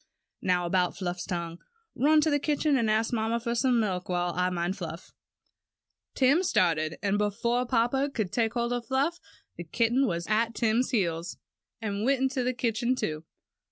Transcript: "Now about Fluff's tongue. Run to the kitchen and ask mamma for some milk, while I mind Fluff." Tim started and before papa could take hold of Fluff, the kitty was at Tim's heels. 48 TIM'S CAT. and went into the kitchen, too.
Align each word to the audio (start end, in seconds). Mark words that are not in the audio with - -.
"Now 0.41 0.65
about 0.65 0.97
Fluff's 0.97 1.25
tongue. 1.27 1.59
Run 1.93 2.21
to 2.21 2.31
the 2.31 2.39
kitchen 2.39 2.75
and 2.75 2.89
ask 2.89 3.13
mamma 3.13 3.39
for 3.39 3.53
some 3.53 3.79
milk, 3.79 4.09
while 4.09 4.33
I 4.33 4.49
mind 4.49 4.75
Fluff." 4.75 5.13
Tim 6.15 6.41
started 6.41 6.97
and 7.03 7.19
before 7.19 7.67
papa 7.67 8.09
could 8.11 8.31
take 8.31 8.55
hold 8.55 8.73
of 8.73 8.87
Fluff, 8.87 9.19
the 9.57 9.63
kitty 9.63 9.99
was 10.01 10.25
at 10.25 10.55
Tim's 10.55 10.89
heels. 10.89 11.37
48 11.81 11.81
TIM'S 11.81 11.81
CAT. 11.91 11.97
and 11.99 12.05
went 12.07 12.19
into 12.21 12.43
the 12.43 12.53
kitchen, 12.55 12.95
too. 12.95 13.25